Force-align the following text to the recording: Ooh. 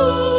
Ooh. 0.00 0.29